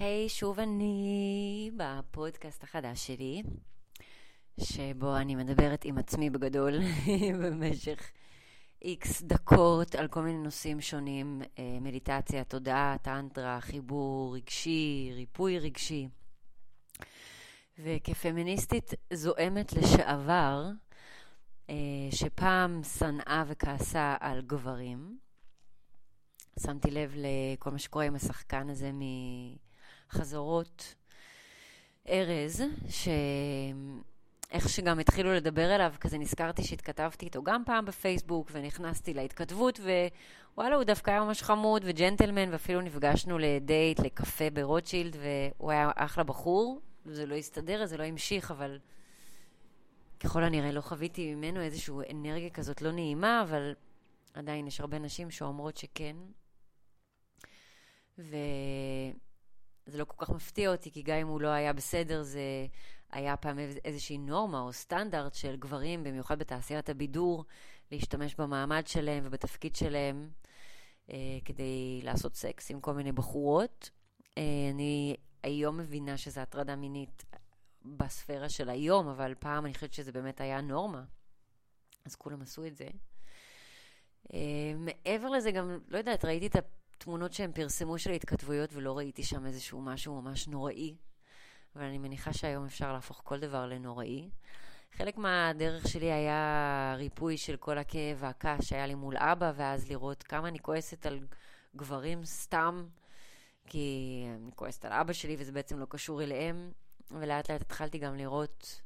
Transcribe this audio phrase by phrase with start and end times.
[0.00, 3.42] היי, hey, שוב אני בפודקאסט החדש שלי,
[4.60, 6.74] שבו אני מדברת עם עצמי בגדול
[7.42, 8.10] במשך
[8.82, 16.08] איקס דקות על כל מיני נושאים שונים, אה, מדיטציה, תודעה, טנטרה, חיבור רגשי, ריפוי רגשי.
[17.78, 20.64] וכפמיניסטית זועמת לשעבר,
[21.70, 21.74] אה,
[22.10, 25.18] שפעם שנאה וכעסה על גברים,
[26.60, 28.92] שמתי לב לכל מה שקורה עם השחקן הזה
[30.14, 30.94] מחזרות
[32.08, 39.80] ארז, שאיך שגם התחילו לדבר אליו, כזה נזכרתי שהתכתבתי איתו גם פעם בפייסבוק, ונכנסתי להתכתבות,
[40.54, 46.24] ווואלה, הוא דווקא היה ממש חמוד וג'נטלמן, ואפילו נפגשנו לדייט, לקפה ברוטשילד, והוא היה אחלה
[46.24, 46.80] בחור.
[47.04, 48.78] זה לא הסתדר, זה לא המשיך, אבל
[50.20, 53.74] ככל הנראה לא חוויתי ממנו איזושהי אנרגיה כזאת לא נעימה, אבל
[54.34, 56.16] עדיין יש הרבה נשים שאומרות שכן.
[59.90, 62.40] וזה לא כל כך מפתיע אותי, כי גם אם הוא לא היה בסדר, זה
[63.10, 67.44] היה פעם איזושהי נורמה או סטנדרט של גברים, במיוחד בתעשיית הבידור,
[67.92, 70.30] להשתמש במעמד שלהם ובתפקיד שלהם
[71.10, 73.90] אה, כדי לעשות סקס עם כל מיני בחורות.
[74.38, 77.24] אה, אני היום מבינה שזו הטרדה מינית
[77.84, 81.04] בספירה של היום, אבל פעם אני חושבת שזה באמת היה נורמה.
[82.04, 82.88] אז כולם עשו את זה.
[84.28, 84.32] Uh,
[84.76, 86.56] מעבר לזה גם, לא יודעת, ראיתי את
[87.00, 90.96] התמונות שהם פרסמו של ההתכתבויות ולא ראיתי שם איזשהו משהו ממש נוראי,
[91.76, 94.30] אבל אני מניחה שהיום אפשר להפוך כל דבר לנוראי.
[94.92, 100.22] חלק מהדרך שלי היה ריפוי של כל הכאב והכעס שהיה לי מול אבא, ואז לראות
[100.22, 101.26] כמה אני כועסת על
[101.76, 102.86] גברים סתם,
[103.66, 106.72] כי אני כועסת על אבא שלי וזה בעצם לא קשור אליהם,
[107.10, 108.80] ולאט לאט התחלתי גם לראות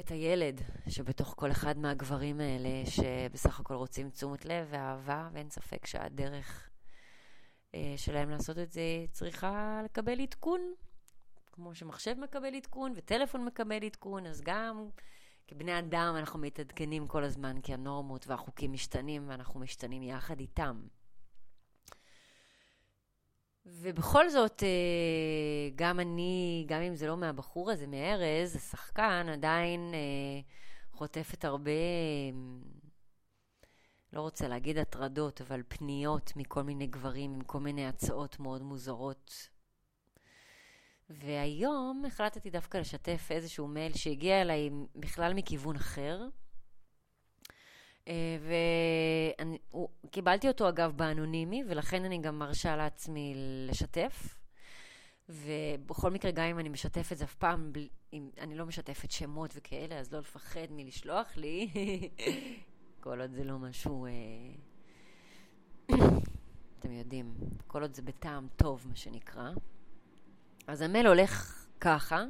[0.00, 5.86] את הילד שבתוך כל אחד מהגברים האלה, שבסך הכל רוצים תשומת לב ואהבה, ואין ספק
[5.86, 6.70] שהדרך
[7.96, 10.74] שלהם לעשות את זה צריכה לקבל עדכון.
[11.52, 14.88] כמו שמחשב מקבל עדכון וטלפון מקבל עדכון, אז גם
[15.48, 20.82] כבני אדם אנחנו מתעדכנים כל הזמן, כי הנורמות והחוקים משתנים ואנחנו משתנים יחד איתם.
[23.66, 30.40] ובכל זאת, אה, גם אני, גם אם זה לא מהבחור הזה, מארז, השחקן, עדיין אה,
[30.92, 31.70] חוטפת הרבה,
[34.12, 39.48] לא רוצה להגיד הטרדות, אבל פניות מכל מיני גברים עם כל מיני הצעות מאוד מוזרות.
[41.10, 46.22] והיום החלטתי דווקא לשתף איזשהו מייל שהגיע אליי בכלל מכיוון אחר.
[48.08, 48.36] אה,
[50.04, 53.34] וקיבלתי אותו אגב באנונימי, ולכן אני גם מרשה לעצמי
[53.68, 54.38] לשתף.
[55.28, 57.72] ובכל מקרה, גם אם אני משתפת זה אף פעם,
[58.12, 61.68] אם אני לא משתפת שמות וכאלה, אז לא לפחד מלשלוח לי,
[63.06, 64.06] כל עוד זה לא משהו...
[64.06, 64.10] אה,
[66.78, 67.34] אתם יודעים,
[67.66, 69.50] כל עוד זה בטעם טוב, מה שנקרא.
[70.66, 72.24] אז המייל הולך ככה.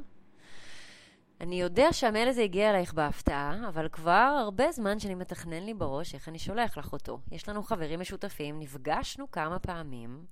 [1.41, 6.15] אני יודע שהמייל הזה הגיע אלייך בהפתעה, אבל כבר הרבה זמן שאני מתכנן לי בראש
[6.15, 7.19] איך אני שולח לך אותו.
[7.31, 10.25] יש לנו חברים משותפים, נפגשנו כמה פעמים,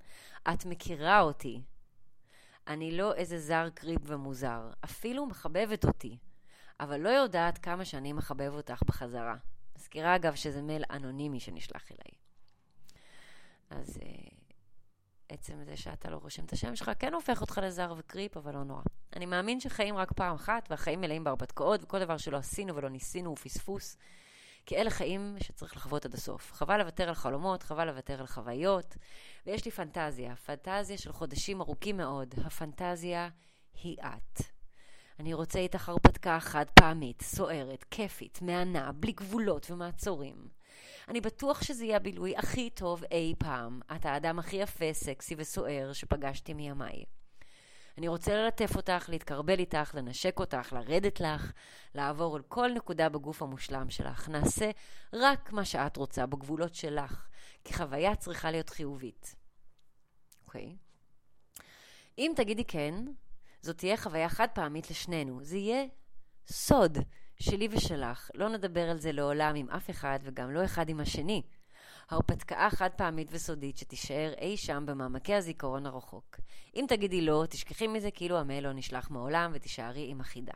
[0.52, 1.62] את מכירה אותי.
[2.66, 6.18] אני לא איזה זר קריפ ומוזר, אפילו מחבבת אותי,
[6.80, 9.36] אבל לא יודעת כמה שאני מחבב אותך בחזרה.
[9.76, 12.18] מזכירה אגב שזה מייל אנונימי שנשלח אליי.
[13.70, 14.34] אז uh,
[15.28, 18.64] עצם זה שאתה לא רושם את השם שלך כן הופך אותך לזר וקריפ, אבל לא
[18.64, 18.82] נורא.
[19.16, 23.30] אני מאמין שחיים רק פעם אחת, והחיים מלאים בהרפתקאות, וכל דבר שלא עשינו ולא ניסינו
[23.30, 23.96] הוא פספוס.
[24.66, 26.52] כי אלה חיים שצריך לחוות עד הסוף.
[26.52, 28.96] חבל לוותר על חלומות, חבל לוותר על חוויות.
[29.46, 32.34] ויש לי פנטזיה, פנטזיה של חודשים ארוכים מאוד.
[32.44, 33.28] הפנטזיה
[33.82, 34.55] היא את.
[35.20, 40.48] אני רוצה איתך הרפתקה חד פעמית, סוערת, כיפית, מהנה, בלי גבולות ומעצורים.
[41.08, 43.80] אני בטוח שזה יהיה הבילוי הכי טוב אי פעם.
[43.96, 47.04] את האדם הכי יפה, סקסי וסוער שפגשתי מימיי.
[47.98, 51.52] אני רוצה ללטף אותך, להתקרבל איתך, לנשק אותך, לרדת לך,
[51.94, 54.28] לעבור על כל נקודה בגוף המושלם שלך.
[54.28, 54.70] נעשה
[55.12, 57.26] רק מה שאת רוצה, בגבולות שלך,
[57.64, 59.36] כי חוויה צריכה להיות חיובית.
[60.46, 60.76] אוקיי?
[60.76, 60.86] Okay.
[62.18, 62.94] אם תגידי כן,
[63.66, 65.38] זאת תהיה חוויה חד פעמית לשנינו.
[65.42, 65.84] זה יהיה
[66.46, 66.98] סוד
[67.36, 68.30] שלי ושלך.
[68.34, 71.42] לא נדבר על זה לעולם עם אף אחד וגם לא אחד עם השני.
[72.10, 76.36] הרפתקה חד פעמית וסודית שתישאר אי שם במעמקי הזיכרון הרחוק.
[76.76, 80.54] אם תגידי לא, תשכחי מזה כאילו המייל לא נשלח מעולם ותישארי עם החידה.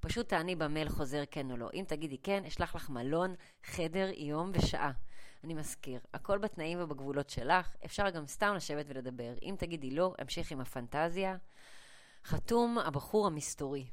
[0.00, 1.68] פשוט תעני במייל חוזר כן או לא.
[1.74, 3.34] אם תגידי כן, אשלח לך מלון,
[3.64, 4.92] חדר, יום ושעה.
[5.44, 9.34] אני מזכיר, הכל בתנאים ובגבולות שלך, אפשר גם סתם לשבת ולדבר.
[9.42, 11.36] אם תגידי לא, אמשיך עם הפנטזיה.
[12.24, 13.86] חתום הבחור המסתורי.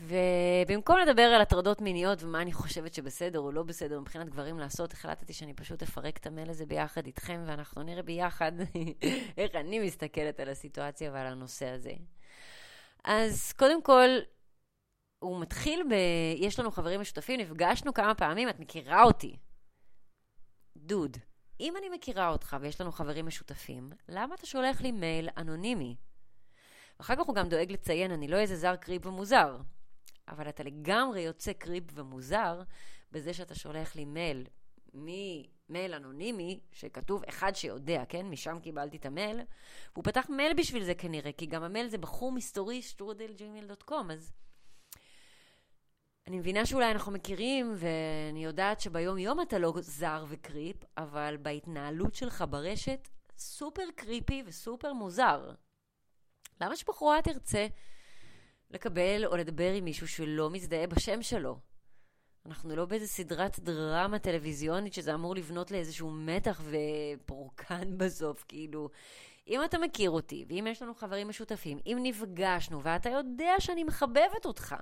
[0.00, 4.92] ובמקום לדבר על הטרדות מיניות ומה אני חושבת שבסדר או לא בסדר מבחינת גברים לעשות,
[4.92, 8.52] החלטתי שאני פשוט אפרק את המייל הזה ביחד איתכם, ואנחנו נראה ביחד
[9.38, 11.92] איך אני מסתכלת על הסיטואציה ועל הנושא הזה.
[13.04, 14.08] אז קודם כל,
[15.18, 15.94] הוא מתחיל ב...
[16.36, 19.36] יש לנו חברים משותפים, נפגשנו כמה פעמים, את מכירה אותי.
[20.76, 21.16] דוד,
[21.60, 25.96] אם אני מכירה אותך ויש לנו חברים משותפים, למה אתה שולח לי מייל אנונימי?
[26.98, 29.58] אחר כך הוא גם דואג לציין, אני לא איזה זר creep ומוזר.
[30.28, 32.62] אבל אתה לגמרי יוצא creep ומוזר
[33.12, 34.44] בזה שאתה שולח לי מייל
[34.94, 38.26] ממייל אנונימי, שכתוב אחד שיודע, כן?
[38.26, 39.40] משם קיבלתי את המייל.
[39.92, 44.32] והוא פתח מייל בשביל זה כנראה, כי גם המייל זה בחור מסתורי, שטרודל gmail.com, אז...
[46.30, 51.36] אני מבינה שאולי אנחנו מכירים, ואני יודעת שביום יום אתה לא זר ו creep, אבל
[51.42, 53.08] בהתנהלות שלך ברשת,
[53.38, 55.50] super creepy ו super מוזר.
[56.60, 57.66] למה שבחורה תרצה
[58.70, 61.58] לקבל או לדבר עם מישהו שלא מזדהה בשם שלו?
[62.46, 68.88] אנחנו לא באיזה סדרת דרמה טלוויזיונית שזה אמור לבנות לאיזשהו מתח ופורקן בסוף, כאילו.
[69.48, 74.46] אם אתה מכיר אותי, ואם יש לנו חברים משותפים, אם נפגשנו ואתה יודע שאני מחבבת
[74.46, 74.74] אותך,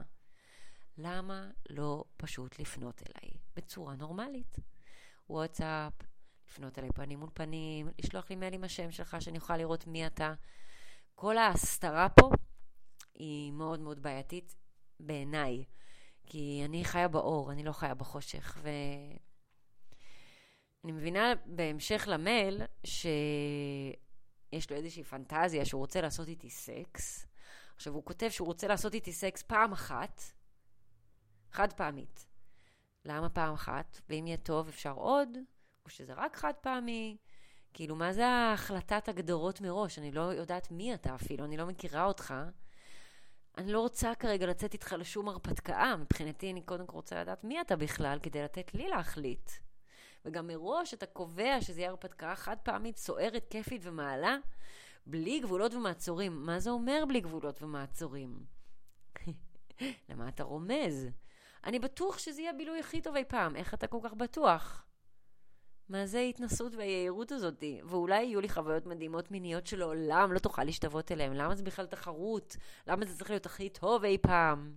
[0.99, 4.57] למה לא פשוט לפנות אליי בצורה נורמלית?
[5.31, 5.93] וואטסאפ,
[6.49, 10.07] לפנות אליי פנים מול פנים, לשלוח לי מייל עם השם שלך שאני אוכל לראות מי
[10.07, 10.35] אתה.
[11.15, 12.31] כל ההסתרה פה
[13.15, 14.55] היא מאוד מאוד בעייתית
[15.01, 15.65] בעיניי,
[16.27, 19.19] כי אני חיה באור, אני לא חיה בחושך, ואני
[20.93, 27.27] מבינה בהמשך למייל שיש לו איזושהי פנטזיה שהוא רוצה לעשות איתי סקס.
[27.77, 30.23] עכשיו, הוא כותב שהוא רוצה לעשות איתי סקס פעם אחת,
[31.51, 32.27] חד פעמית.
[33.05, 34.01] למה פעם אחת?
[34.09, 35.29] ואם יהיה טוב אפשר עוד?
[35.85, 37.17] או שזה רק חד פעמי?
[37.75, 39.99] כאילו, מה זה ההחלטת הגדרות מראש?
[39.99, 42.35] אני לא יודעת מי אתה אפילו, אני לא מכירה אותך.
[43.59, 45.95] אני לא רוצה כרגע לצאת איתך לשום הרפתקה.
[45.99, 49.51] מבחינתי, אני קודם כל רוצה לדעת מי אתה בכלל, כדי לתת לי להחליט.
[50.25, 54.37] וגם מראש אתה קובע שזה יהיה הרפתקה חד פעמית, סוערת, כיפית ומעלה,
[55.07, 56.47] בלי גבולות ומעצורים.
[56.47, 58.45] מה זה אומר בלי גבולות ומעצורים?
[60.09, 61.09] למה אתה רומז?
[61.65, 63.57] אני בטוח שזה יהיה הבילוי הכי טוב אי פעם.
[63.57, 64.85] איך אתה כל כך בטוח?
[65.89, 67.65] מה זה ההתנסות והיהירות הזאת?
[67.85, 71.33] ואולי יהיו לי חוויות מדהימות מיניות שלעולם לא תוכל להשתוות אליהן.
[71.33, 72.57] למה זה בכלל תחרות?
[72.87, 74.77] למה זה צריך להיות הכי טוב אי פעם?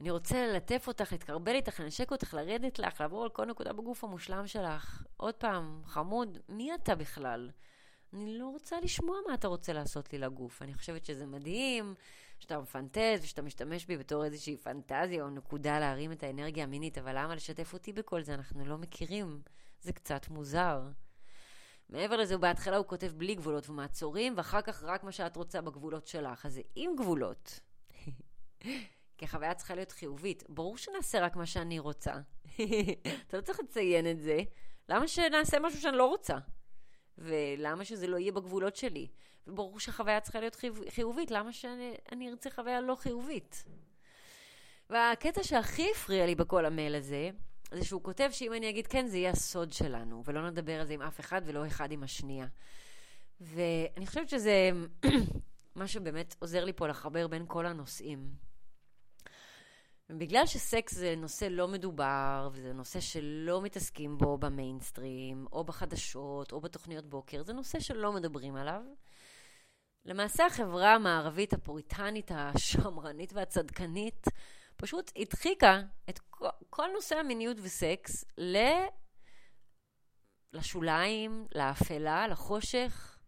[0.00, 4.04] אני רוצה ללטף אותך, להתקרבל איתך, לנשק אותך, לרדת לך, לעבור על כל נקודה בגוף
[4.04, 5.04] המושלם שלך.
[5.16, 7.50] עוד פעם, חמוד, מי אתה בכלל?
[8.14, 10.62] אני לא רוצה לשמוע מה אתה רוצה לעשות לי לגוף.
[10.62, 11.94] אני חושבת שזה מדהים,
[12.38, 17.18] שאתה מפנטז ושאתה משתמש בי בתור איזושהי פנטזיה או נקודה להרים את האנרגיה המינית, אבל
[17.18, 18.34] למה לשתף אותי בכל זה?
[18.34, 19.42] אנחנו לא מכירים.
[19.80, 20.82] זה קצת מוזר.
[21.88, 26.06] מעבר לזה, בהתחלה הוא כותב בלי גבולות ומעצורים, ואחר כך רק מה שאת רוצה בגבולות
[26.06, 26.46] שלך.
[26.46, 27.60] אז זה עם גבולות.
[29.18, 30.44] כי החוויה צריכה להיות חיובית.
[30.48, 32.12] ברור שנעשה רק מה שאני רוצה.
[33.26, 34.38] אתה לא צריך לציין את זה.
[34.88, 36.36] למה שנעשה משהו שאני לא רוצה?
[37.18, 39.08] ולמה שזה לא יהיה בגבולות שלי?
[39.46, 40.56] וברור שהחוויה צריכה להיות
[40.88, 43.64] חיובית, למה שאני ארצה חוויה לא חיובית?
[44.90, 47.30] והקטע שהכי הפריע לי בכל המייל הזה,
[47.74, 50.94] זה שהוא כותב שאם אני אגיד כן, זה יהיה הסוד שלנו, ולא נדבר על זה
[50.94, 52.46] עם אף אחד ולא אחד עם השנייה.
[53.40, 54.70] ואני חושבת שזה
[55.76, 58.28] מה שבאמת עוזר לי פה לחבר בין כל הנושאים.
[60.10, 66.60] ובגלל שסקס זה נושא לא מדובר, וזה נושא שלא מתעסקים בו במיינסטרים, או בחדשות, או
[66.60, 68.82] בתוכניות בוקר, זה נושא שלא מדברים עליו.
[70.04, 74.26] למעשה החברה המערבית הפוריטנית, השמרנית והצדקנית,
[74.76, 78.56] פשוט הדחיקה את כל, כל נושא המיניות וסקס ל...
[80.52, 83.18] לשוליים, לאפלה, לחושך,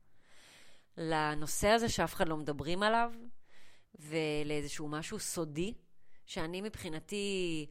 [0.96, 3.12] לנושא הזה שאף אחד לא מדברים עליו,
[3.94, 5.74] ולאיזשהו משהו סודי.
[6.26, 7.66] שאני מבחינתי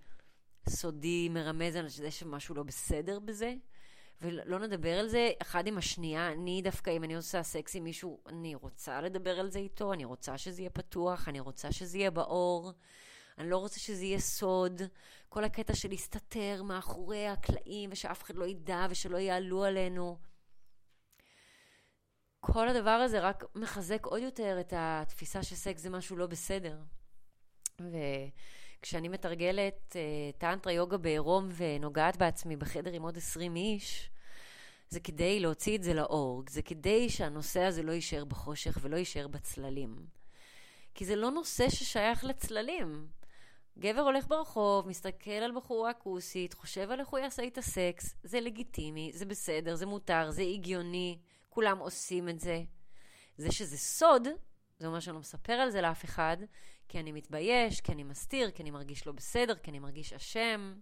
[0.70, 3.54] סודי מרמז על זה שמשהו לא בסדר בזה,
[4.22, 6.32] ולא נדבר על זה אחד עם השנייה.
[6.32, 10.06] אני דווקא, אם אני עושה סקס עם מישהו, אני רוצה לדבר על זה איתו, אני
[10.06, 12.72] רוצה שזה יהיה פתוח, אני רוצה שזה יהיה באור.
[13.38, 14.82] אני לא רוצה שזה יהיה סוד.
[15.30, 20.18] כל הקטע של להסתתר מאחורי הקלעים, ושאף אחד לא ידע ושלא יעלו עלינו.
[22.40, 26.78] כל הדבר הזה רק מחזק עוד יותר את התפיסה שסקס זה משהו לא בסדר.
[27.82, 34.10] וכשאני מתרגלת uh, טנטרה יוגה בעירום ונוגעת בעצמי בחדר עם עוד 20 איש,
[34.90, 39.28] זה כדי להוציא את זה לאור, זה כדי שהנושא הזה לא יישאר בחושך ולא יישאר
[39.28, 40.06] בצללים.
[40.96, 43.08] כי זה לא נושא ששייך לצללים.
[43.80, 48.40] גבר הולך ברחוב, מסתכל על בחורה כוסית, חושב על איך הוא יעשה איתה סקס, זה
[48.40, 52.64] לגיטימי, זה בסדר, זה מותר, זה הגיוני, כולם עושים את זה.
[53.38, 54.28] זה שזה סוד,
[54.80, 56.38] זה אומר שאני לא מספר על זה לאף אחד,
[56.88, 60.74] כי אני מתבייש, כי אני מסתיר, כי אני מרגיש לא בסדר, כי אני מרגיש אשם.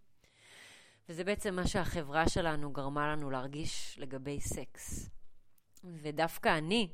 [1.10, 5.10] וזה בעצם מה שהחברה שלנו גרמה לנו להרגיש לגבי סקס.
[5.84, 6.90] ודווקא אני,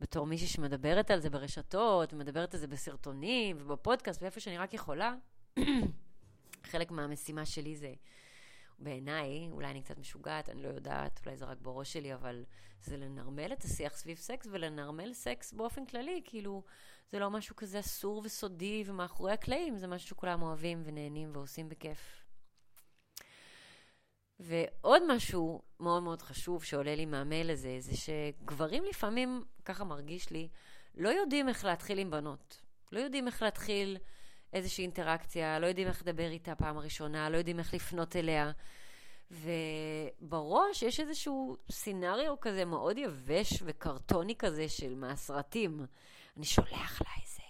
[0.00, 5.14] בתור מישהי שמדברת על זה ברשתות, מדברת על זה בסרטונים ובפודקאסט ואיפה שאני רק יכולה,
[6.70, 7.92] חלק מהמשימה שלי זה,
[8.80, 12.44] בעיניי, אולי אני קצת משוגעת, אני לא יודעת, אולי זה רק בראש שלי, אבל
[12.82, 16.62] זה לנרמל את השיח סביב סקס ולנרמל סקס באופן כללי, כאילו,
[17.10, 22.24] זה לא משהו כזה אסור וסודי ומאחורי הקלעים, זה משהו שכולם אוהבים ונהנים ועושים בכיף.
[24.40, 30.48] ועוד משהו מאוד מאוד חשוב שעולה לי מהמייל הזה, זה שגברים לפעמים, ככה מרגיש לי,
[30.94, 32.60] לא יודעים איך להתחיל עם בנות.
[32.92, 33.96] לא יודעים איך להתחיל
[34.52, 38.52] איזושהי אינטראקציה, לא יודעים איך לדבר איתה פעם ראשונה, לא יודעים איך לפנות אליה.
[39.30, 45.86] ובראש יש איזשהו סינריו כזה מאוד יבש וקרטוני כזה של מהסרטים.
[46.36, 47.42] אני שולח לה איזה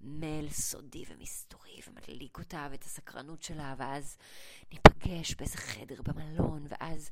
[0.00, 4.18] מייל סודי ומסתורי ומדליק אותה ואת הסקרנות שלה, ואז
[4.72, 7.10] ניפגש באיזה חדר במלון, ואז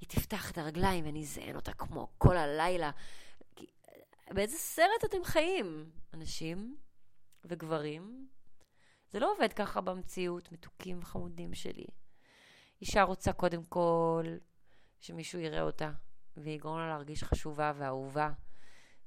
[0.00, 2.90] היא תפתח את הרגליים ואני אזיין אותה כמו כל הלילה.
[4.30, 6.76] באיזה סרט אתם חיים, אנשים
[7.44, 8.28] וגברים?
[9.12, 11.86] זה לא עובד ככה במציאות, מתוקים וחמודים שלי.
[12.80, 14.24] אישה רוצה קודם כל
[15.00, 15.90] שמישהו יראה אותה,
[16.36, 18.32] ויגרום לה להרגיש חשובה ואהובה.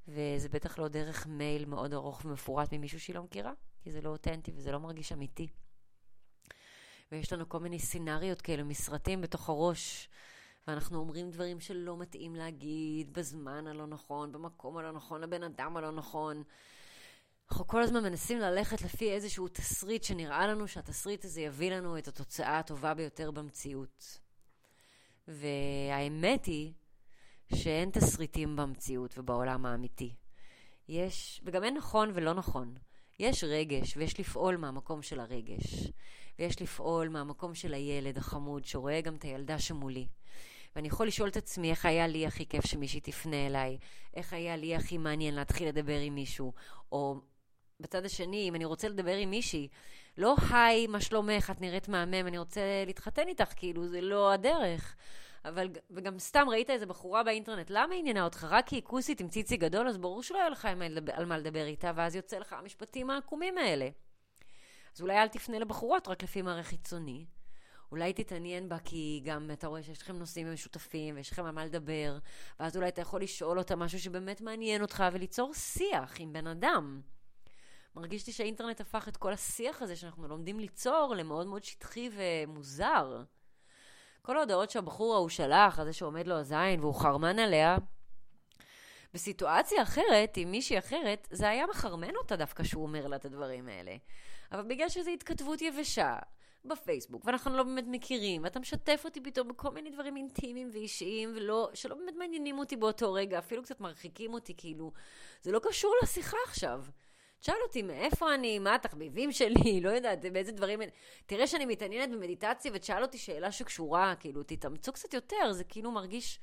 [0.07, 4.09] וזה בטח לא דרך מייל מאוד ארוך ומפורט ממישהו שהיא לא מכירה, כי זה לא
[4.09, 5.47] אותנטי וזה לא מרגיש אמיתי.
[7.11, 10.09] ויש לנו כל מיני סינריות כאלה מסרטים בתוך הראש,
[10.67, 15.91] ואנחנו אומרים דברים שלא מתאים להגיד בזמן הלא נכון, במקום הלא נכון, לבן אדם הלא
[15.91, 16.43] נכון.
[17.51, 22.07] אנחנו כל הזמן מנסים ללכת לפי איזשהו תסריט שנראה לנו שהתסריט הזה יביא לנו את
[22.07, 24.19] התוצאה הטובה ביותר במציאות.
[25.27, 26.73] והאמת היא
[27.55, 30.15] שאין תסריטים במציאות ובעולם האמיתי.
[30.87, 32.75] יש, וגם אין נכון ולא נכון.
[33.19, 35.91] יש רגש, ויש לפעול מהמקום של הרגש.
[36.39, 40.07] ויש לפעול מהמקום של הילד החמוד, שרואה גם את הילדה שמולי.
[40.75, 43.77] ואני יכול לשאול את עצמי איך היה לי הכי כיף שמישהי תפנה אליי,
[44.13, 46.53] איך היה לי הכי מעניין להתחיל לדבר עם מישהו,
[46.91, 47.21] או
[47.79, 49.67] בצד השני, אם אני רוצה לדבר עם מישהי,
[50.17, 54.95] לא היי, מה שלומך, את נראית מהמם, אני רוצה להתחתן איתך, כאילו, זה לא הדרך.
[55.45, 58.47] אבל, וגם סתם ראית איזה בחורה באינטרנט, למה עניינה אותך?
[58.49, 60.67] רק כי היא כוסית עם ציצי גדול, אז ברור שלא יהיה לך
[61.13, 63.89] על מה לדבר איתה, ואז יוצא לך המשפטים העקומים האלה.
[64.95, 67.25] אז אולי אל תפנה לבחורות רק לפי מראה חיצוני.
[67.91, 71.65] אולי תתעניין בה כי גם אתה רואה שיש לכם נושאים משותפים ויש לכם על מה
[71.65, 72.17] לדבר,
[72.59, 77.01] ואז אולי אתה יכול לשאול אותה משהו שבאמת מעניין אותך וליצור שיח עם בן אדם.
[77.95, 83.23] מרגיש לי שהאינטרנט הפך את כל השיח הזה שאנחנו לומדים ליצור למאוד מאוד שטחי ומוזר.
[84.21, 87.77] כל ההודעות שהבחור ההוא שלח, הזה שעומד לו הזין והוא חרמן עליה,
[89.13, 93.67] בסיטואציה אחרת, עם מישהי אחרת, זה היה מחרמן אותה דווקא שהוא אומר לה את הדברים
[93.67, 93.95] האלה.
[94.51, 96.17] אבל בגלל שזו התכתבות יבשה
[96.65, 101.69] בפייסבוק, ואנחנו לא באמת מכירים, ואתה משתף אותי פתאום בכל מיני דברים אינטימיים ואישיים, ולא,
[101.73, 104.91] שלא באמת מעניינים אותי באותו רגע, אפילו קצת מרחיקים אותי, כאילו,
[105.41, 106.83] זה לא קשור לשיחה עכשיו.
[107.39, 110.79] תשאל אותי מאיפה אני, מה התחביבים שלי, לא יודעת, באיזה דברים...
[111.25, 116.39] תראה שאני מתעניינת במדיטציה ותשאל אותי שאלה שקשורה, כאילו, תתאמצו קצת יותר, זה כאילו מרגיש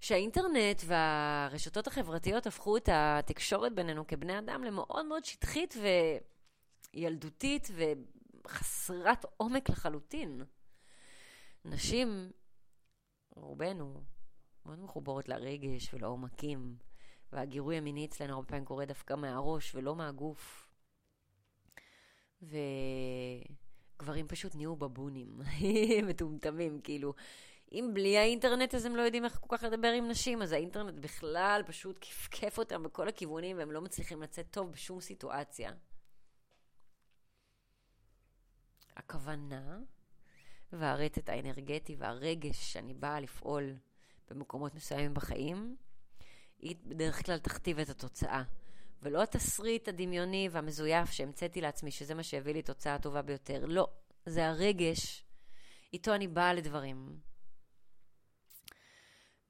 [0.00, 5.74] שהאינטרנט והרשתות החברתיות הפכו את התקשורת בינינו כבני אדם למאוד מאוד שטחית
[6.94, 7.68] וילדותית
[8.44, 10.42] וחסרת עומק לחלוטין.
[11.64, 12.30] נשים,
[13.36, 14.02] רובנו,
[14.66, 16.76] מאוד מחוברות לרגש ולעומקים.
[17.36, 20.68] והגירוי המיני אצלנו הרבה פעמים קורה דווקא מהראש ולא מהגוף.
[22.42, 25.40] וגברים פשוט נהיו בבונים,
[26.08, 27.14] מטומטמים, כאילו.
[27.72, 30.98] אם בלי האינטרנט אז הם לא יודעים איך כל כך לדבר עם נשים, אז האינטרנט
[31.00, 35.72] בכלל פשוט כפכף אותם בכל הכיוונים והם לא מצליחים לצאת טוב בשום סיטואציה.
[38.96, 39.78] הכוונה
[40.72, 43.74] והרטט האנרגטי והרגש שאני באה לפעול
[44.30, 45.76] במקומות מסוימים בחיים,
[46.58, 48.42] היא בדרך כלל תכתיב את התוצאה.
[49.02, 53.64] ולא התסריט הדמיוני והמזויף שהמצאתי לעצמי, שזה מה שהביא לי תוצאה הטובה ביותר.
[53.66, 53.88] לא,
[54.26, 55.24] זה הרגש,
[55.92, 57.18] איתו אני באה לדברים.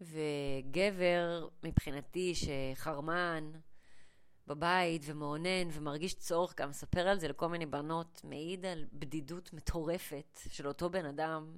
[0.01, 3.53] וגבר, מבחינתי, שחרמן
[4.47, 10.39] בבית ומאונן ומרגיש צורך, גם מספר על זה לכל מיני בנות, מעיד על בדידות מטורפת
[10.49, 11.57] של אותו בן אדם,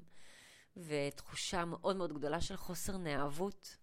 [0.76, 3.76] ותחושה מאוד מאוד גדולה של חוסר נאהבות.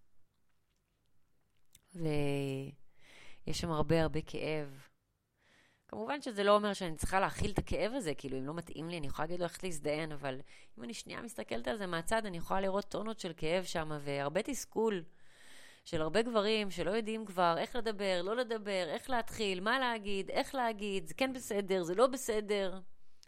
[1.95, 4.87] ויש שם הרבה הרבה כאב.
[5.87, 8.97] כמובן שזה לא אומר שאני צריכה להכיל את הכאב הזה, כאילו אם לא מתאים לי
[8.97, 10.41] אני יכולה להגיד לו איך להזדיין, אבל
[10.77, 14.41] אם אני שנייה מסתכלת על זה מהצד, אני יכולה לראות טונות של כאב שם והרבה
[14.41, 15.03] תסכול.
[15.85, 20.55] של הרבה גברים שלא יודעים כבר איך לדבר, לא לדבר, איך להתחיל, מה להגיד, איך
[20.55, 22.79] להגיד, זה כן בסדר, זה לא בסדר.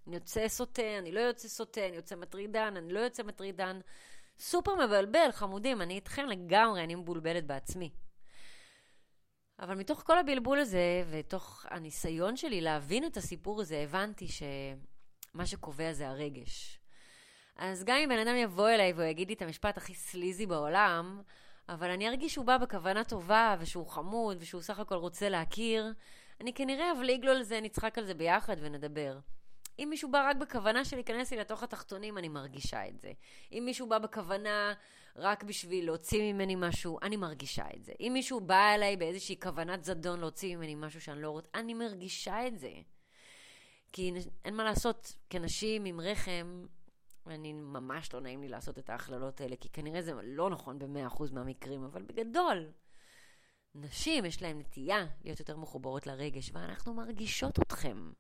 [0.08, 3.80] אני יוצא סוטה, אני לא יוצא סוטה, אני יוצא מטרידן, אני לא יוצא מטרידן.
[4.40, 7.90] סופר מבלבל, חמודים, אני איתכם לגמרי, אני מבולבלת בעצמי.
[9.60, 15.94] אבל מתוך כל הבלבול הזה, ותוך הניסיון שלי להבין את הסיפור הזה, הבנתי שמה שקובע
[15.94, 16.80] זה הרגש.
[17.56, 21.22] אז גם אם בן אדם יבוא אליי והוא יגיד לי את המשפט הכי סליזי בעולם,
[21.70, 25.94] אבל אני ארגיש שהוא בא בכוונה טובה, ושהוא חמוד, ושהוא סך הכל רוצה להכיר,
[26.42, 29.20] אני כנראה אבליג לו על זה, נצחק על זה ביחד ונדבר.
[29.80, 33.12] אם מישהו בא רק בכוונה של להיכנס לי לתוך התחתונים, אני מרגישה את זה.
[33.52, 34.74] אם מישהו בא בכוונה
[35.16, 37.92] רק בשביל להוציא ממני משהו, אני מרגישה את זה.
[38.00, 42.48] אם מישהו בא אליי באיזושהי כוונת זדון להוציא ממני משהו שאני לא רוצה, אני מרגישה
[42.48, 42.72] את זה.
[43.94, 44.14] כי
[44.46, 46.66] אין מה לעשות, כנשים עם רחם,
[47.28, 51.24] אני ממש לא נעים לי לעשות את ההכללות האלה, כי כנראה זה לא נכון ב-100%
[51.34, 52.72] מהמקרים, אבל בגדול,
[53.76, 58.12] נשים יש להן נטייה להיות יותר מחוברות לרגש, ואנחנו מרגישות אתכם.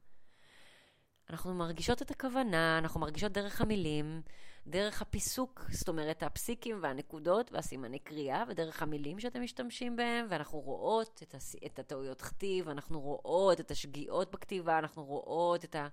[1.29, 4.21] אנחנו מרגישות את הכוונה, אנחנו מרגישות דרך המילים,
[4.67, 11.23] דרך הפיסוק, זאת אומרת, הפסיקים והנקודות והסימני קריאה, ודרך המילים שאתם משתמשים בהם, ואנחנו רואות
[11.23, 11.55] את, הס...
[11.65, 15.87] את הטעויות כתיב, אנחנו רואות את השגיאות בכתיבה, אנחנו רואות את ה...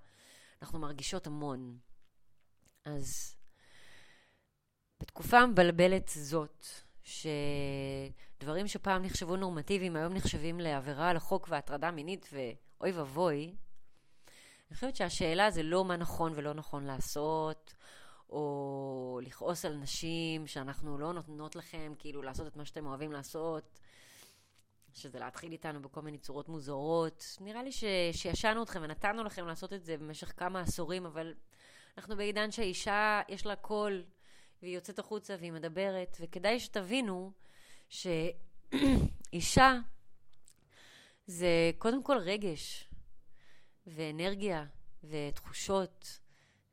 [0.61, 1.77] אנחנו מרגישות המון.
[2.85, 3.35] אז
[4.99, 6.65] בתקופה המבלבלת זאת,
[7.03, 13.55] שדברים שפעם נחשבו נורמטיביים, היום נחשבים לעבירה על החוק והטרדה מינית, ואוי ואבוי,
[14.69, 17.73] אני חושבת שהשאלה זה לא מה נכון ולא נכון לעשות,
[18.29, 23.79] או לכעוס על נשים שאנחנו לא נותנות לכם כאילו לעשות את מה שאתם אוהבים לעשות,
[24.93, 27.37] שזה להתחיל איתנו בכל מיני צורות מוזרות.
[27.41, 27.83] נראה לי ש...
[28.11, 31.33] שישנו אתכם ונתנו לכם לעשות את זה במשך כמה עשורים, אבל
[31.97, 34.03] אנחנו בעידן שהאישה יש לה קול,
[34.61, 37.31] והיא יוצאת החוצה והיא מדברת, וכדאי שתבינו
[37.89, 39.73] שאישה
[41.27, 42.89] זה קודם כל רגש,
[43.87, 44.65] ואנרגיה,
[45.03, 46.19] ותחושות,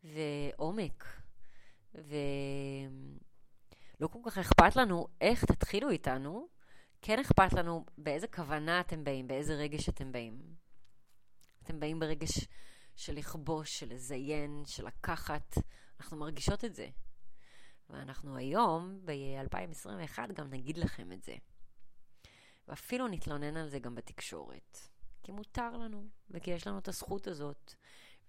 [0.05, 1.05] ועומק,
[1.95, 2.09] ולא
[4.09, 6.49] כל כך אכפת לנו איך תתחילו איתנו,
[7.03, 10.55] כן אכפת לנו באיזה כוונה אתם באים, באיזה רגש אתם באים.
[11.63, 12.49] אתם באים ברגש
[12.97, 15.55] של לכבוש, של לזיין, של לקחת,
[16.01, 16.89] אנחנו מרגישות את זה.
[17.91, 21.35] ואנחנו היום, ב-2021, גם נגיד לכם את זה.
[22.69, 24.92] ואפילו נתלונן על זה גם בתקשורת.
[25.23, 27.75] כי מותר לנו, וכי יש לנו את הזכות הזאת,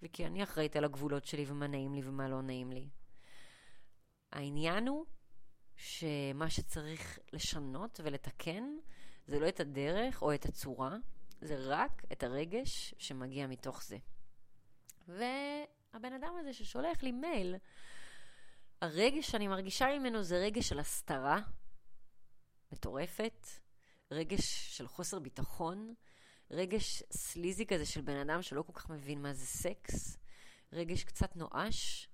[0.02, 2.88] וכי אני אחראית על הגבולות שלי ומה נעים לי ומה לא נעים לי.
[4.32, 5.06] העניין הוא
[5.76, 8.64] שמה שצריך לשנות ולתקן
[9.26, 10.96] זה לא את הדרך או את הצורה,
[11.40, 13.98] זה רק את הרגש שמגיע מתוך זה.
[15.08, 17.56] והבן אדם הזה ששולח לי מייל,
[18.82, 21.40] הרגש שאני מרגישה ממנו זה רגש של הסתרה
[22.72, 23.46] מטורפת,
[24.10, 25.94] רגש של חוסר ביטחון,
[26.50, 30.18] רגש סליזי כזה של בן אדם שלא כל כך מבין מה זה סקס,
[30.72, 32.08] רגש קצת נואש,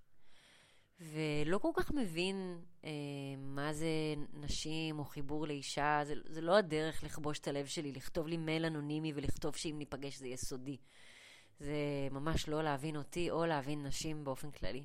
[1.00, 2.90] ולא כל כך מבין אה,
[3.38, 8.26] מה זה נשים או חיבור לאישה, זה, זה לא הדרך לכבוש את הלב שלי, לכתוב
[8.26, 10.76] לי מייל אנונימי ולכתוב שאם ניפגש זה יהיה סודי.
[11.58, 14.84] זה ממש לא להבין אותי או להבין נשים באופן כללי.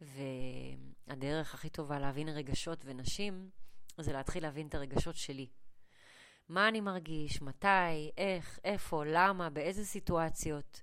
[0.00, 3.50] והדרך הכי טובה להבין רגשות ונשים
[3.98, 5.46] זה להתחיל להבין את הרגשות שלי.
[6.50, 10.82] מה אני מרגיש, מתי, איך, איפה, למה, באיזה סיטואציות.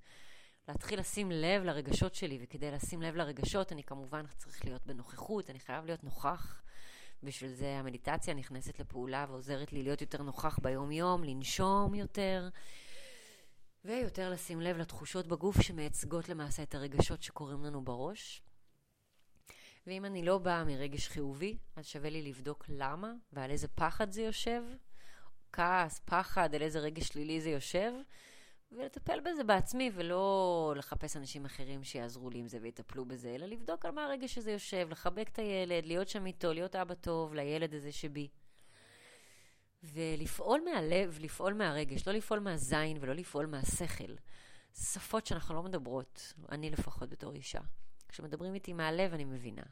[0.68, 5.60] להתחיל לשים לב לרגשות שלי, וכדי לשים לב לרגשות אני כמובן צריך להיות בנוכחות, אני
[5.60, 6.62] חייב להיות נוכח.
[7.24, 12.50] בשביל זה המדיטציה נכנסת לפעולה ועוזרת לי להיות יותר נוכח ביום-יום, לנשום יותר,
[13.86, 18.42] ויותר לשים לב לתחושות בגוף שמייצגות למעשה את הרגשות שקורים לנו בראש.
[19.88, 24.22] ואם אני לא באה מרגש חיובי, אז שווה לי לבדוק למה ועל איזה פחד זה
[24.22, 24.62] יושב,
[25.54, 27.92] כעס, פחד, על איזה רגש שלילי זה יושב,
[28.72, 33.86] ולטפל בזה בעצמי, ולא לחפש אנשים אחרים שיעזרו לי עם זה ויטפלו בזה, אלא לבדוק
[33.86, 37.74] על מה הרגש שזה יושב, לחבק את הילד, להיות שם איתו, להיות אבא טוב לילד
[37.74, 38.28] הזה שבי.
[39.84, 44.16] ולפעול מהלב, לפעול מהרגש, לא לפעול מהזין ולא לפעול מהשכל.
[44.74, 47.60] שפות שאנחנו לא מדברות, אני לפחות בתור אישה.
[48.10, 49.64] כשמדברים איתי מהלב אני מבינה.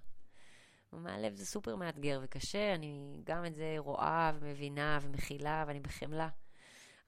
[0.97, 6.29] מהלב זה סופר מאתגר וקשה, אני גם את זה רואה ומבינה ומכילה ואני בחמלה.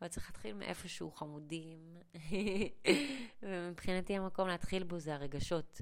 [0.02, 1.97] אבל צריך להתחיל מאיפשהו חמודים,
[3.43, 5.82] ומבחינתי המקום להתחיל בו זה הרגשות.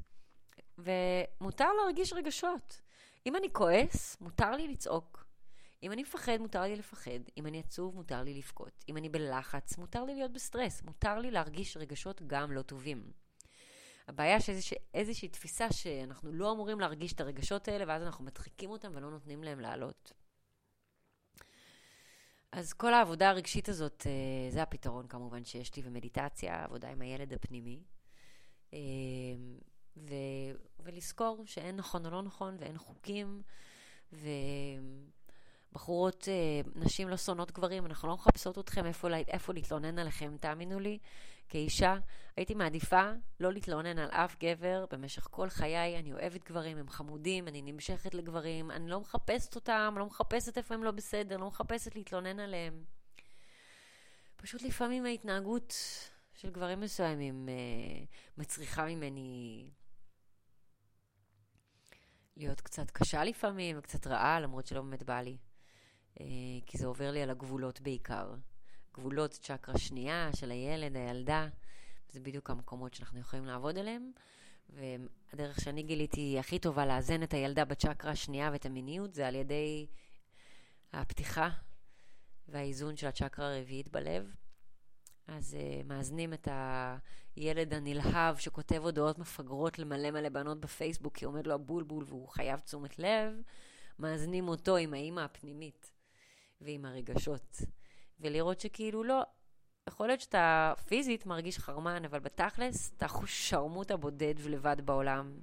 [0.77, 2.81] ומותר להרגיש רגשות.
[3.25, 5.25] אם אני כועס, מותר לי לצעוק.
[5.83, 7.19] אם אני מפחד, מותר לי לפחד.
[7.37, 8.83] אם אני עצוב, מותר לי לבכות.
[8.89, 10.81] אם אני בלחץ, מותר לי להיות בסטרס.
[10.81, 13.11] מותר לי להרגיש רגשות גם לא טובים.
[14.07, 18.91] הבעיה שאיזושהי איזושה, תפיסה שאנחנו לא אמורים להרגיש את הרגשות האלה, ואז אנחנו מדחיקים אותם
[18.95, 20.13] ולא נותנים להם לעלות.
[22.51, 27.33] אז כל העבודה הרגשית הזאת, אה, זה הפתרון כמובן שיש לי, ומדיטציה, עבודה עם הילד
[27.33, 27.83] הפנימי.
[28.73, 28.79] אה,
[29.97, 30.13] ו,
[30.79, 33.41] ולזכור שאין נכון או לא נכון, ואין חוקים,
[35.71, 40.79] ובחורות, אה, נשים לא שונאות גברים, אנחנו לא מחפשות אתכם איפה, איפה להתלונן עליכם, תאמינו
[40.79, 40.99] לי.
[41.49, 41.95] כאישה,
[42.37, 45.99] הייתי מעדיפה לא להתלונן על אף גבר במשך כל חיי.
[45.99, 50.73] אני אוהבת גברים, הם חמודים, אני נמשכת לגברים, אני לא מחפשת אותם, לא מחפשת איפה
[50.73, 52.83] הם לא בסדר, לא מחפשת להתלונן עליהם.
[54.35, 55.73] פשוט לפעמים ההתנהגות
[56.33, 58.05] של גברים מסוימים אה,
[58.37, 59.69] מצריכה ממני
[62.37, 65.37] להיות קצת קשה לפעמים, וקצת רעה, למרות שלא באמת בא לי.
[66.19, 66.25] אה,
[66.65, 68.33] כי זה עובר לי על הגבולות בעיקר.
[68.97, 71.47] גבולות צ'קרה שנייה של הילד, הילדה,
[72.09, 74.11] זה בדיוק המקומות שאנחנו יכולים לעבוד עליהם.
[74.69, 79.87] והדרך שאני גיליתי הכי טובה לאזן את הילדה בצ'קרה השנייה ואת המיניות זה על ידי
[80.93, 81.49] הפתיחה
[82.47, 84.35] והאיזון של הצ'קרה הרביעית בלב.
[85.27, 86.47] אז uh, מאזנים את
[87.35, 92.59] הילד הנלהב שכותב הודעות מפגרות למלא מלא בנות בפייסבוק כי עומד לו הבולבול והוא חייב
[92.59, 93.33] תשומת לב,
[93.99, 95.91] מאזנים אותו עם האימא הפנימית
[96.61, 97.61] ועם הרגשות.
[98.19, 99.21] ולראות שכאילו לא,
[99.87, 105.33] יכול להיות שאתה פיזית מרגיש חרמן, אבל בתכלס אתה שרמוטה בודד ולבד בעולם.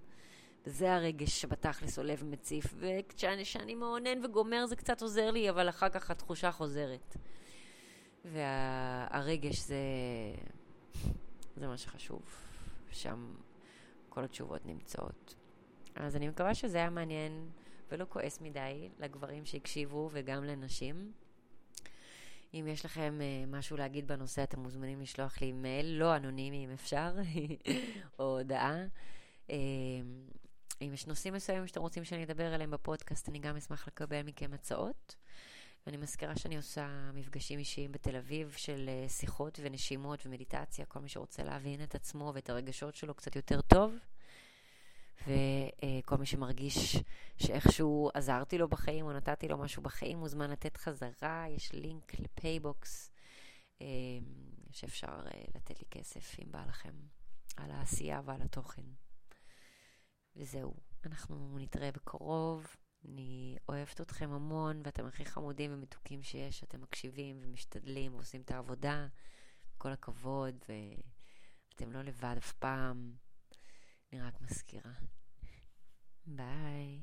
[0.67, 6.11] וזה הרגש שבתכלס עולה ומציף, וכשאני מאונן וגומר זה קצת עוזר לי, אבל אחר כך
[6.11, 7.17] התחושה חוזרת.
[8.25, 9.77] והרגש זה,
[11.57, 12.23] זה מה שחשוב,
[12.91, 13.35] שם
[14.09, 15.35] כל התשובות נמצאות.
[15.95, 17.51] אז אני מקווה שזה היה מעניין
[17.91, 21.13] ולא כועס מדי לגברים שהקשיבו וגם לנשים.
[22.55, 26.71] אם יש לכם uh, משהו להגיד בנושא, אתם מוזמנים לשלוח לי מייל, לא אנונימי אם
[26.71, 27.13] אפשר,
[28.19, 28.85] או הודעה.
[29.49, 29.53] Uh,
[30.83, 34.53] אם יש נושאים מסוימים שאתם רוצים שאני אדבר עליהם בפודקאסט, אני גם אשמח לקבל מכם
[34.53, 35.17] הצעות.
[35.87, 41.09] ואני מזכירה שאני עושה מפגשים אישיים בתל אביב של uh, שיחות ונשימות ומדיטציה, כל מי
[41.09, 43.95] שרוצה להבין את עצמו ואת הרגשות שלו קצת יותר טוב.
[45.27, 46.97] וכל מי שמרגיש
[47.39, 53.11] שאיכשהו עזרתי לו בחיים או נתתי לו משהו בחיים, מוזמן לתת חזרה, יש לינק לפייבוקס
[53.81, 53.87] אה,
[54.71, 56.95] שאפשר אה, לתת לי כסף אם בא לכם
[57.57, 58.83] על העשייה ועל התוכן.
[60.37, 60.75] וזהו,
[61.07, 62.67] אנחנו נתראה בקרוב.
[63.05, 69.07] אני אוהבת אתכם המון, ואתם הכי חמודים ומתוקים שיש, אתם מקשיבים ומשתדלים ועושים את העבודה.
[69.79, 73.13] כל הכבוד, ואתם לא לבד אף פעם.
[74.13, 74.93] אני רק מזכירה.
[76.27, 77.01] ביי.